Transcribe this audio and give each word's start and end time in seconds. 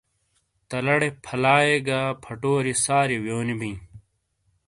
تَلاڑے 0.69 1.09
فَلائیے 1.25 1.77
گہ 1.87 1.99
فٹوریئے 2.23 2.79
ساریئے 2.83 3.19
ویونی 3.23 3.55
بِیں۔ 3.59 3.77